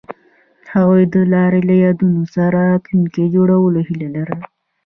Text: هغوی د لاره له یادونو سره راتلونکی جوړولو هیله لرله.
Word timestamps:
هغوی 0.73 1.03
د 1.13 1.15
لاره 1.33 1.59
له 1.69 1.75
یادونو 1.85 2.21
سره 2.35 2.57
راتلونکی 2.69 3.23
جوړولو 3.35 3.79
هیله 3.87 4.07
لرله. 4.15 4.45